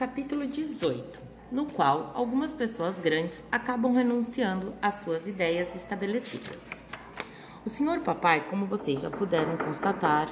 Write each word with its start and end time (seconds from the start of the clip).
capítulo 0.00 0.46
18, 0.46 1.20
no 1.52 1.66
qual 1.66 2.12
algumas 2.14 2.54
pessoas 2.54 2.98
grandes 2.98 3.44
acabam 3.52 3.92
renunciando 3.92 4.72
às 4.80 4.94
suas 4.94 5.28
ideias 5.28 5.74
estabelecidas. 5.74 6.56
O 7.66 7.68
senhor 7.68 8.00
papai, 8.00 8.48
como 8.48 8.64
vocês 8.64 9.02
já 9.02 9.10
puderam 9.10 9.58
constatar, 9.58 10.26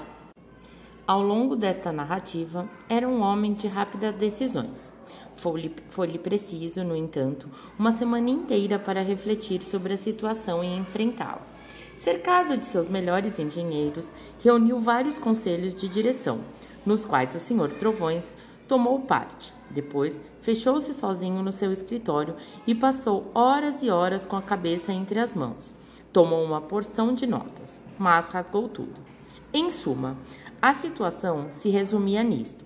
ao 1.06 1.20
longo 1.20 1.54
desta 1.54 1.92
narrativa, 1.92 2.66
era 2.88 3.06
um 3.06 3.20
homem 3.20 3.52
de 3.52 3.68
rápidas 3.68 4.14
decisões. 4.14 4.94
Foi-lhe 5.36 5.76
foi 5.90 6.16
preciso, 6.16 6.82
no 6.82 6.96
entanto, 6.96 7.46
uma 7.78 7.92
semana 7.92 8.30
inteira 8.30 8.78
para 8.78 9.02
refletir 9.02 9.60
sobre 9.60 9.92
a 9.92 9.98
situação 9.98 10.64
e 10.64 10.78
enfrentá-la. 10.78 11.46
Cercado 11.98 12.56
de 12.56 12.64
seus 12.64 12.88
melhores 12.88 13.38
engenheiros, 13.38 14.14
reuniu 14.42 14.80
vários 14.80 15.18
conselhos 15.18 15.74
de 15.74 15.90
direção, 15.90 16.40
nos 16.86 17.04
quais 17.04 17.34
o 17.34 17.38
senhor 17.38 17.74
Trovões 17.74 18.34
tomou 18.68 19.00
parte. 19.00 19.52
Depois, 19.70 20.20
fechou-se 20.40 20.92
sozinho 20.94 21.42
no 21.42 21.50
seu 21.50 21.72
escritório 21.72 22.36
e 22.66 22.74
passou 22.74 23.30
horas 23.34 23.82
e 23.82 23.90
horas 23.90 24.24
com 24.24 24.36
a 24.36 24.42
cabeça 24.42 24.92
entre 24.92 25.18
as 25.18 25.34
mãos. 25.34 25.74
Tomou 26.12 26.44
uma 26.44 26.60
porção 26.60 27.12
de 27.12 27.26
notas, 27.26 27.80
mas 27.98 28.28
rasgou 28.28 28.68
tudo. 28.68 29.00
Em 29.52 29.70
suma, 29.70 30.16
a 30.60 30.74
situação 30.74 31.46
se 31.50 31.70
resumia 31.70 32.22
nisto. 32.22 32.64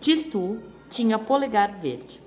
Tistu 0.00 0.60
tinha 0.88 1.18
polegar 1.18 1.76
verde. 1.76 2.21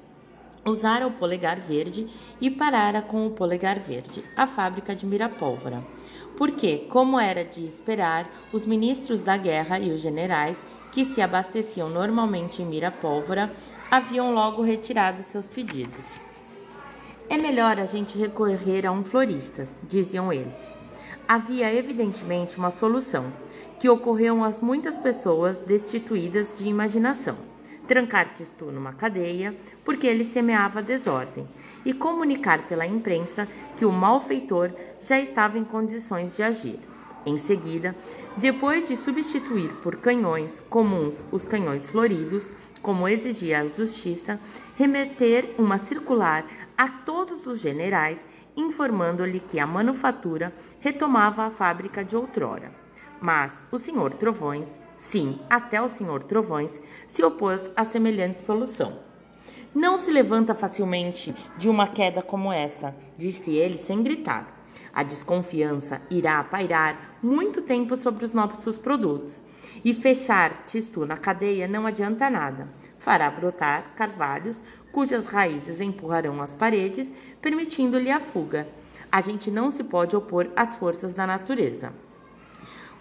Usara 0.68 1.06
o 1.06 1.12
polegar 1.12 1.60
verde 1.60 2.08
e 2.42 2.50
parara 2.50 3.00
com 3.00 3.28
o 3.28 3.30
polegar 3.30 3.78
verde, 3.78 4.24
a 4.36 4.48
fábrica 4.48 4.96
de 4.96 5.06
Mirapólvora. 5.06 5.86
Porque, 6.36 6.88
como 6.90 7.20
era 7.20 7.46
de 7.46 7.64
esperar, 7.64 8.28
os 8.52 8.66
ministros 8.66 9.22
da 9.22 9.38
guerra 9.38 9.78
e 9.78 9.92
os 9.92 10.02
generais, 10.02 10.66
que 10.92 11.06
se 11.06 11.22
abasteciam 11.22 11.88
normalmente 11.88 12.64
em 12.64 12.66
Mirapólvora, 12.66 13.54
haviam 13.92 14.34
logo 14.34 14.64
retirado 14.64 15.22
seus 15.22 15.48
pedidos. 15.48 16.26
É 17.30 17.38
melhor 17.38 17.80
a 17.80 17.86
gente 17.86 18.18
recorrer 18.18 18.88
a 18.88 18.92
um 18.92 19.06
florista, 19.06 19.68
diziam 19.84 20.34
eles. 20.34 20.58
Havia 21.28 21.72
evidentemente 21.72 22.58
uma 22.58 22.72
solução, 22.72 23.32
que 23.80 23.88
ocorreu 23.88 24.44
às 24.44 24.60
muitas 24.60 24.98
pessoas 24.98 25.58
destituídas 25.58 26.52
de 26.58 26.68
imaginação 26.68 27.38
trancar 27.88 28.34
Tistu 28.34 28.66
numa 28.66 28.94
cadeia, 28.94 29.56
porque 29.84 30.08
ele 30.08 30.26
semeava 30.26 30.82
desordem, 30.82 31.48
e 31.86 31.94
comunicar 31.94 32.68
pela 32.68 32.86
imprensa 32.86 33.48
que 33.78 33.86
o 33.86 33.92
malfeitor 33.92 34.72
já 35.00 35.20
estava 35.20 35.58
em 35.58 35.64
condições 35.64 36.36
de 36.36 36.44
agir. 36.44 36.80
Em 37.26 37.38
seguida, 37.38 37.96
depois 38.38 38.88
de 38.88 38.96
substituir 38.96 39.74
por 39.82 39.96
canhões 39.96 40.64
comuns 40.70 41.26
os 41.32 41.46
canhões 41.46 41.90
floridos, 41.90 42.52
como 42.82 43.08
exigia 43.08 43.62
a 43.62 43.68
justiça, 43.68 44.40
remeter 44.76 45.56
uma 45.58 45.80
circular 45.80 46.46
a 46.78 46.88
todos 46.88 47.48
os 47.48 47.60
generais, 47.60 48.24
informando-lhe 48.56 49.40
que 49.40 49.60
a 49.60 49.66
manufatura 49.66 50.54
retomava 50.80 51.46
a 51.46 51.50
fábrica 51.50 52.06
de 52.06 52.16
outrora. 52.16 52.72
Mas 53.20 53.62
o 53.72 53.78
senhor 53.80 54.14
Trovões 54.14 54.80
Sim, 54.98 55.40
até 55.50 55.82
o 55.82 55.90
senhor 55.90 56.24
Trovões 56.24 56.82
se 57.08 57.24
opôs 57.24 57.62
a 57.76 57.84
semelhante 57.84 58.42
solução. 58.42 58.98
Não 59.74 59.98
se 59.98 60.10
levanta 60.10 60.56
facilmente 60.56 61.36
de 61.58 61.68
uma 61.68 61.88
queda 61.88 62.22
como 62.22 62.52
essa, 62.52 62.96
disse 63.18 63.52
ele 63.52 63.78
sem 63.78 64.02
gritar. 64.02 64.56
A 64.94 65.04
desconfiança 65.04 66.02
irá 66.10 66.42
pairar 66.44 67.18
muito 67.22 67.62
tempo 67.62 67.98
sobre 67.98 68.24
os 68.24 68.32
nossos 68.32 68.78
produtos. 68.78 69.42
E 69.84 69.94
fechar 69.94 70.66
Tistu 70.66 71.06
na 71.06 71.18
cadeia 71.18 71.68
não 71.68 71.86
adianta 71.86 72.30
nada. 72.30 72.70
Fará 72.98 73.30
brotar 73.30 73.94
carvalhos 73.96 74.62
cujas 74.94 75.26
raízes 75.26 75.82
empurrarão 75.82 76.42
as 76.42 76.54
paredes, 76.54 77.12
permitindo-lhe 77.42 78.10
a 78.10 78.22
fuga. 78.22 78.66
A 79.12 79.20
gente 79.20 79.52
não 79.52 79.70
se 79.70 79.84
pode 79.84 80.16
opor 80.16 80.48
às 80.56 80.78
forças 80.78 81.12
da 81.12 81.28
natureza. 81.28 81.92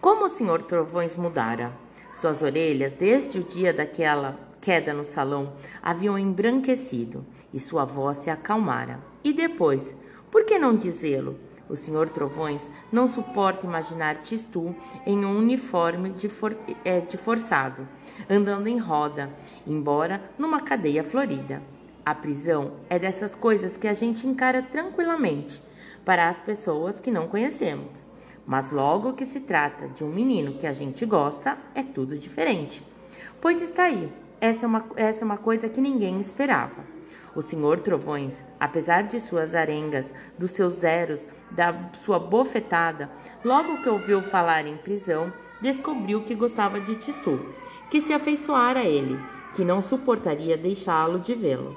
Como 0.01 0.25
o 0.25 0.29
senhor 0.29 0.63
Trovões 0.63 1.15
mudara? 1.15 1.84
Suas 2.17 2.43
orelhas, 2.43 2.95
desde 2.95 3.39
o 3.39 3.45
dia 3.45 3.73
daquela 3.73 4.39
queda 4.61 4.95
no 4.95 5.05
salão, 5.05 5.53
haviam 5.83 6.19
embranquecido 6.19 7.25
e 7.53 7.61
sua 7.61 7.85
voz 7.85 8.19
se 8.19 8.31
acalmara. 8.31 8.99
E 9.23 9.33
depois, 9.33 9.95
por 10.31 10.45
que 10.45 10.59
não 10.59 10.75
dizê-lo? 10.75 11.39
O 11.69 11.77
senhor 11.77 12.09
Trovões 12.11 12.71
não 12.93 13.07
suporta 13.07 13.67
imaginar 13.67 14.17
Tistu 14.23 14.75
em 15.07 15.25
um 15.25 15.39
uniforme 15.39 16.11
de, 16.11 16.29
for, 16.29 16.57
é, 16.85 17.01
de 17.01 17.17
forçado, 17.17 17.89
andando 18.29 18.69
em 18.69 18.79
roda, 18.79 19.31
embora 19.67 20.21
numa 20.39 20.61
cadeia 20.61 21.03
florida. 21.03 21.63
A 22.05 22.15
prisão 22.15 22.73
é 22.91 22.99
dessas 22.99 23.35
coisas 23.35 23.77
que 23.79 23.89
a 23.89 23.95
gente 23.95 24.27
encara 24.27 24.61
tranquilamente 24.61 25.63
para 26.05 26.29
as 26.29 26.41
pessoas 26.41 27.01
que 27.01 27.11
não 27.11 27.29
conhecemos. 27.29 28.05
Mas 28.47 28.71
logo 28.71 29.15
que 29.15 29.25
se 29.25 29.41
trata 29.41 29.89
de 29.89 30.05
um 30.05 30.09
menino 30.09 30.55
que 30.55 30.67
a 30.67 30.73
gente 30.73 31.07
gosta, 31.07 31.57
é 31.75 31.83
tudo 31.83 32.17
diferente. 32.17 32.83
Pois 33.41 33.63
está 33.63 33.85
aí, 33.85 34.13
essa 34.41 34.67
é 34.67 34.69
uma, 34.69 34.85
essa 34.97 35.25
é 35.25 35.27
uma 35.27 35.39
coisa 35.39 35.69
que 35.69 35.81
ninguém 35.81 36.21
esperava. 36.21 36.85
O 37.35 37.43
senhor 37.43 37.81
Trovões, 37.81 38.35
apesar 38.61 39.03
de 39.03 39.19
suas 39.19 39.55
arengas, 39.55 40.13
dos 40.39 40.51
seus 40.51 40.75
zeros, 40.75 41.27
da 41.51 41.75
sua 41.95 42.19
bofetada, 42.19 43.11
logo 43.45 43.83
que 43.83 43.89
ouviu 43.89 44.23
falar 44.23 44.67
em 44.67 44.77
prisão, 44.77 45.33
descobriu 45.61 46.23
que 46.23 46.35
gostava 46.35 46.81
de 46.81 46.95
Tistu, 46.95 47.55
que 47.91 48.01
se 48.01 48.13
afeiçoara 48.13 48.81
a 48.81 48.85
ele, 48.85 49.19
que 49.55 49.65
não 49.65 49.81
suportaria 49.81 50.57
deixá-lo 50.57 51.19
de 51.19 51.35
vê-lo. 51.35 51.77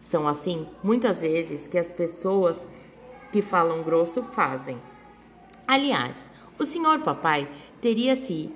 São 0.00 0.26
assim, 0.26 0.66
muitas 0.82 1.20
vezes, 1.20 1.66
que 1.66 1.78
as 1.78 1.92
pessoas 1.92 2.58
que 3.30 3.42
falam 3.42 3.82
grosso 3.82 4.22
fazem. 4.22 4.80
Aliás, 5.70 6.16
o 6.58 6.66
senhor 6.66 6.98
papai 6.98 7.48
teria 7.80 8.16
se 8.16 8.52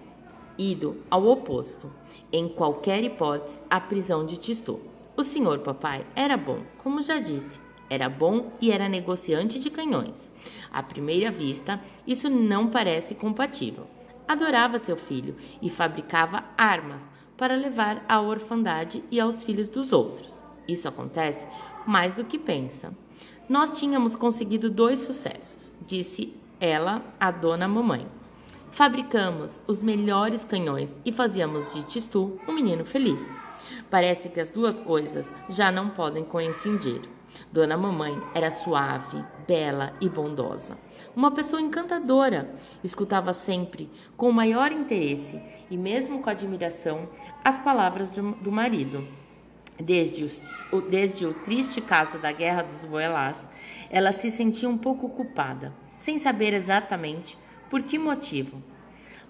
ido 0.59 0.97
ao 1.09 1.25
oposto, 1.27 1.89
em 2.33 2.49
qualquer 2.49 3.05
hipótese, 3.05 3.61
à 3.71 3.79
prisão 3.79 4.27
de 4.27 4.37
Tistu. 4.37 4.81
O 5.17 5.23
senhor 5.23 5.61
papai 5.61 6.05
era 6.17 6.37
bom, 6.37 6.65
como 6.77 7.01
já 7.01 7.21
disse, 7.21 7.61
era 7.89 8.09
bom 8.09 8.51
e 8.61 8.73
era 8.73 8.89
negociante 8.89 9.61
de 9.61 9.71
canhões. 9.71 10.29
À 10.73 10.83
primeira 10.83 11.31
vista, 11.31 11.81
isso 12.05 12.29
não 12.29 12.67
parece 12.67 13.15
compatível. 13.15 13.87
Adorava 14.27 14.81
seu 14.81 14.97
filho 14.97 15.37
e 15.63 15.71
fabricava 15.71 16.43
armas 16.59 17.07
para 17.37 17.55
levar 17.55 18.05
à 18.09 18.21
orfandade 18.21 19.05
e 19.09 19.21
aos 19.21 19.45
filhos 19.45 19.69
dos 19.69 19.93
outros. 19.93 20.43
Isso 20.67 20.89
acontece 20.89 21.47
mais 21.87 22.17
do 22.17 22.25
que 22.25 22.41
pensa. 22.41 22.93
Nós 23.49 23.79
tínhamos 23.79 24.17
conseguido 24.17 24.69
dois 24.69 24.99
sucessos, 24.99 25.77
disse 25.87 26.43
ela, 26.61 27.03
a 27.19 27.31
dona 27.31 27.69
mamãe. 27.69 28.07
Fabricamos 28.71 29.63
os 29.69 29.81
melhores 29.81 30.45
canhões 30.45 30.93
e 31.05 31.13
fazíamos 31.13 31.73
de 31.73 31.85
Tistu 31.85 32.41
um 32.49 32.53
menino 32.53 32.85
feliz. 32.85 33.21
Parece 33.89 34.29
que 34.29 34.41
as 34.41 34.51
duas 34.51 34.81
coisas 34.81 35.31
já 35.49 35.71
não 35.71 35.91
podem 35.91 36.25
coincidir. 36.25 37.01
Dona 37.53 37.77
Mamãe 37.77 38.21
era 38.35 38.51
suave, 38.51 39.25
bela 39.47 39.93
e 40.01 40.09
bondosa. 40.09 40.77
Uma 41.15 41.31
pessoa 41.31 41.63
encantadora. 41.63 42.53
Escutava 42.83 43.33
sempre, 43.33 43.89
com 44.17 44.29
o 44.29 44.33
maior 44.33 44.73
interesse 44.73 45.41
e 45.71 45.77
mesmo 45.77 46.21
com 46.21 46.31
admiração, 46.31 47.09
as 47.45 47.61
palavras 47.61 48.11
do 48.11 48.51
marido. 48.51 49.07
Desde 49.79 50.25
o, 50.73 50.81
desde 50.81 51.27
o 51.27 51.35
triste 51.35 51.81
caso 51.81 52.19
da 52.19 52.33
Guerra 52.33 52.63
dos 52.63 52.85
Boelás, 52.85 53.49
ela 53.91 54.13
se 54.13 54.31
sentia 54.31 54.69
um 54.69 54.79
pouco 54.79 55.09
culpada 55.09 55.73
sem 56.05 56.19
saber 56.19 56.53
exatamente 56.53 57.39
por 57.71 57.83
que 57.83 57.99
motivo. 57.99 58.63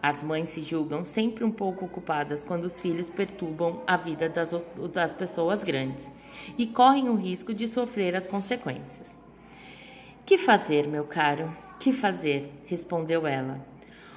As 0.02 0.24
mães 0.24 0.48
se 0.48 0.60
julgam 0.60 1.04
sempre 1.04 1.44
um 1.44 1.50
pouco 1.52 1.84
ocupadas 1.84 2.42
quando 2.42 2.64
os 2.64 2.80
filhos 2.80 3.08
perturbam 3.08 3.80
a 3.86 3.96
vida 3.96 4.28
das, 4.28 4.50
das 4.92 5.12
pessoas 5.12 5.62
grandes 5.62 6.10
e 6.58 6.66
correm 6.66 7.08
o 7.08 7.14
risco 7.14 7.54
de 7.54 7.68
sofrer 7.68 8.16
as 8.16 8.26
consequências. 8.26 9.16
Que 10.26 10.36
fazer, 10.36 10.88
meu 10.88 11.04
caro? 11.04 11.56
Que 11.78 11.92
fazer? 11.92 12.52
respondeu 12.66 13.24
ela. 13.24 13.64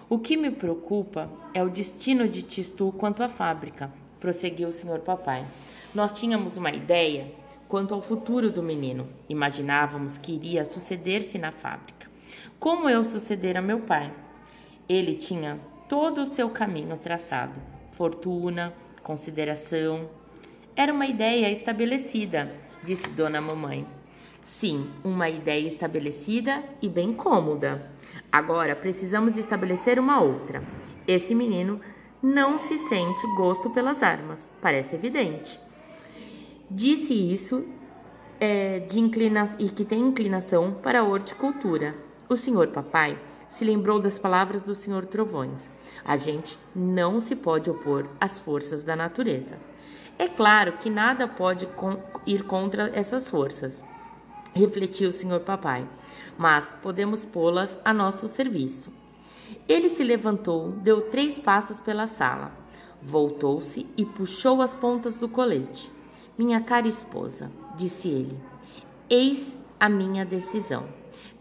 O 0.10 0.18
que 0.18 0.36
me 0.36 0.50
preocupa 0.50 1.30
é 1.54 1.62
o 1.62 1.70
destino 1.70 2.28
de 2.28 2.42
Tistu 2.42 2.92
quanto 2.98 3.22
à 3.22 3.30
fábrica, 3.30 3.94
prosseguiu 4.20 4.70
o 4.70 4.72
senhor 4.72 5.02
papai. 5.02 5.46
Nós 5.94 6.12
tínhamos 6.12 6.58
uma 6.58 6.72
ideia 6.72 7.32
quanto 7.68 7.94
ao 7.94 8.02
futuro 8.02 8.50
do 8.50 8.64
menino. 8.64 9.08
Imaginávamos 9.30 10.18
que 10.18 10.34
iria 10.34 10.66
suceder-se 10.66 11.38
na 11.38 11.52
fábrica 11.52 12.07
como 12.60 12.90
eu 12.90 13.04
sucedera 13.04 13.62
meu 13.62 13.80
pai. 13.80 14.12
Ele 14.88 15.16
tinha 15.16 15.60
todo 15.88 16.22
o 16.22 16.26
seu 16.26 16.50
caminho 16.50 16.98
traçado, 16.98 17.54
fortuna, 17.92 18.74
consideração. 19.04 20.10
Era 20.76 20.94
uma 20.94 21.06
ideia 21.06 21.50
estabelecida, 21.52 22.50
disse 22.84 23.08
Dona 23.10 23.42
Mamãe. 23.42 23.86
Sim, 24.46 24.90
uma 25.04 25.30
ideia 25.30 25.68
estabelecida 25.68 26.64
e 26.82 26.90
bem 26.90 27.14
cômoda. 27.14 27.92
Agora 28.32 28.76
precisamos 28.76 29.38
estabelecer 29.38 30.00
uma 30.00 30.20
outra. 30.20 30.64
Esse 31.08 31.36
menino 31.36 31.80
não 32.24 32.58
se 32.58 32.78
sente 32.78 33.22
gosto 33.36 33.70
pelas 33.70 34.02
armas, 34.02 34.50
parece 34.62 34.96
evidente. 34.96 35.60
Disse 36.70 37.14
isso 37.14 37.66
é, 38.40 38.80
de 38.80 39.00
inclina 39.00 39.50
e 39.60 39.70
que 39.70 39.86
tem 39.86 40.02
inclinação 40.02 40.74
para 40.74 41.02
a 41.02 41.04
horticultura. 41.04 41.96
O 42.30 42.36
senhor 42.36 42.68
papai 42.68 43.18
se 43.50 43.64
lembrou 43.64 44.00
das 44.00 44.20
palavras 44.20 44.62
do 44.62 44.76
senhor 44.76 45.06
Trovões. 45.06 45.70
A 46.04 46.18
gente 46.18 46.60
não 46.76 47.22
se 47.22 47.36
pode 47.36 47.70
opor 47.70 48.08
às 48.20 48.38
forças 48.38 48.84
da 48.84 48.96
natureza. 48.96 49.58
É 50.20 50.28
claro 50.28 50.74
que 50.74 50.90
nada 50.90 51.28
pode 51.28 51.70
ir 52.26 52.44
contra 52.44 52.90
essas 52.94 53.30
forças, 53.30 53.84
refletiu 54.54 55.10
o 55.10 55.12
senhor 55.12 55.42
papai, 55.42 55.88
mas 56.38 56.76
podemos 56.82 57.24
pô-las 57.24 57.80
a 57.86 57.94
nosso 57.94 58.28
serviço. 58.28 58.92
Ele 59.68 59.88
se 59.88 60.04
levantou, 60.04 60.72
deu 60.72 61.10
três 61.10 61.40
passos 61.40 61.80
pela 61.80 62.08
sala, 62.08 62.52
voltou-se 63.02 63.88
e 63.96 64.04
puxou 64.04 64.62
as 64.62 64.74
pontas 64.74 65.20
do 65.20 65.30
colete. 65.30 65.92
Minha 66.38 66.62
cara 66.62 66.88
esposa, 66.88 67.52
disse 67.76 68.10
ele, 68.10 68.38
eis 69.10 69.58
a 69.80 69.88
minha 69.88 70.26
decisão. 70.26 70.86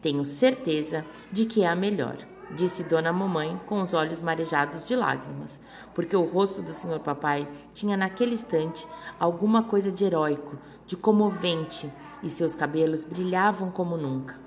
Tenho 0.01 0.25
certeza 0.25 1.05
de 1.31 1.45
que 1.45 1.63
é 1.63 1.69
a 1.69 1.77
melhor 1.77 2.17
disse 2.51 2.85
Dona 2.85 3.13
Mamãe 3.13 3.61
com 3.67 3.81
os 3.81 3.93
olhos 3.93 4.23
marejados 4.23 4.85
de 4.85 4.95
lágrimas, 4.95 5.59
porque 5.95 6.17
o 6.17 6.25
rosto 6.25 6.63
do 6.63 6.73
senhor 6.73 7.01
papai 7.01 7.49
tinha 7.75 7.97
naquele 7.97 8.35
instante 8.35 8.87
alguma 9.19 9.65
coisa 9.65 9.91
de 9.91 10.05
heróico, 10.05 10.57
de 10.87 10.97
comovente, 10.97 11.91
e 12.23 12.31
seus 12.31 12.55
cabelos 12.55 13.05
brilhavam 13.05 13.71
como 13.71 13.97
nunca. 13.97 14.39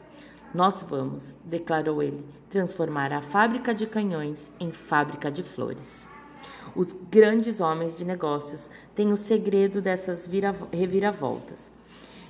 Nós 0.53 0.81
vamos, 0.81 1.35
declarou 1.43 2.01
ele, 2.01 2.25
transformar 2.49 3.13
a 3.13 3.21
fábrica 3.21 3.73
de 3.73 3.85
canhões 3.85 4.51
em 4.59 4.71
fábrica 4.71 5.31
de 5.31 5.43
flores. 5.43 6.07
Os 6.75 6.95
grandes 7.11 7.59
homens 7.59 7.95
de 7.95 8.05
negócios 8.05 8.69
têm 8.95 9.11
o 9.11 9.17
segredo 9.17 9.81
dessas 9.81 10.27
reviravoltas, 10.71 11.69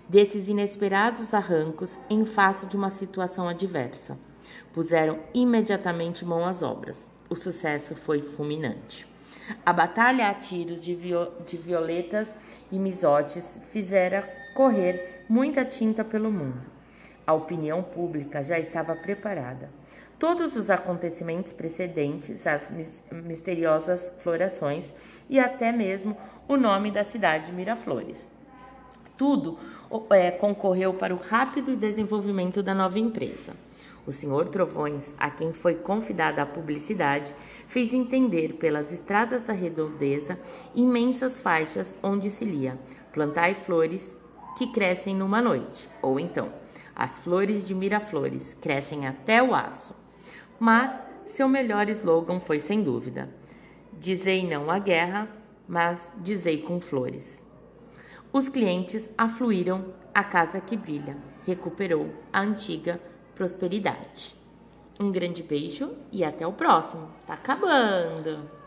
desses 0.09 0.49
inesperados 0.49 1.33
arrancos 1.35 1.95
em 2.09 2.25
face 2.25 2.65
de 2.65 2.75
uma 2.75 2.89
situação 2.89 3.47
adversa. 3.47 4.17
Puseram 4.73 5.19
imediatamente 5.33 6.25
mão 6.25 6.45
às 6.45 6.63
obras. 6.63 7.07
O 7.29 7.35
sucesso 7.35 7.95
foi 7.95 8.23
fulminante. 8.23 9.07
A 9.63 9.71
batalha 9.71 10.29
a 10.29 10.33
tiros 10.33 10.81
de, 10.81 10.97
de 11.45 11.57
violetas 11.57 12.33
e 12.71 12.79
misotes 12.79 13.59
fizera 13.69 14.27
correr 14.55 15.25
muita 15.29 15.63
tinta 15.63 16.03
pelo 16.03 16.31
mundo. 16.31 16.67
A 17.25 17.33
opinião 17.33 17.83
pública 17.83 18.41
já 18.41 18.57
estava 18.57 18.95
preparada. 18.95 19.69
Todos 20.17 20.55
os 20.55 20.69
acontecimentos 20.69 21.53
precedentes, 21.53 22.45
as 22.45 22.71
misteriosas 23.11 24.11
florações 24.17 24.91
e 25.29 25.39
até 25.39 25.71
mesmo 25.71 26.17
o 26.47 26.57
nome 26.57 26.91
da 26.91 27.03
cidade 27.03 27.51
Miraflores. 27.51 28.27
Tudo 29.19 29.59
é, 30.11 30.31
concorreu 30.31 30.93
para 30.93 31.13
o 31.13 31.17
rápido 31.17 31.75
desenvolvimento 31.75 32.63
da 32.63 32.73
nova 32.73 32.97
empresa. 32.97 33.53
O 34.07 34.13
senhor 34.13 34.47
Trovões, 34.47 35.13
a 35.19 35.29
quem 35.29 35.51
foi 35.51 35.75
convidada 35.75 36.41
a 36.41 36.45
publicidade, 36.45 37.35
fez 37.67 37.93
entender 37.93 38.53
pelas 38.53 38.93
estradas 38.93 39.43
da 39.43 39.51
redondeza 39.51 40.39
imensas 40.73 41.41
faixas 41.41 41.93
onde 42.01 42.29
se 42.29 42.45
lia: 42.45 42.79
plantai 43.11 43.55
flores 43.55 44.15
que 44.57 44.67
crescem 44.67 45.13
numa 45.13 45.41
noite, 45.41 45.89
ou 46.01 46.17
então, 46.17 46.53
as 46.95 47.19
flores 47.19 47.61
de 47.61 47.75
Miraflores 47.75 48.53
crescem 48.61 49.05
até 49.05 49.43
o 49.43 49.53
aço. 49.53 49.93
Mas 50.57 51.03
seu 51.25 51.49
melhor 51.49 51.89
slogan 51.89 52.39
foi 52.39 52.57
sem 52.57 52.81
dúvida: 52.81 53.29
Dizei 53.99 54.47
não 54.47 54.71
à 54.71 54.79
guerra, 54.79 55.27
mas 55.67 56.09
dizei 56.23 56.61
com 56.61 56.79
flores. 56.79 57.48
Os 58.31 58.47
clientes 58.47 59.09
afluíram 59.17 59.93
à 60.13 60.23
casa 60.23 60.61
que 60.61 60.77
brilha, 60.77 61.17
recuperou 61.47 62.13
a 62.31 62.41
antiga 62.41 63.01
prosperidade. 63.33 64.35
Um 64.99 65.11
grande 65.11 65.41
beijo 65.41 65.95
e 66.11 66.23
até 66.23 66.45
o 66.45 66.53
próximo. 66.53 67.09
Tá 67.25 67.33
acabando! 67.33 68.58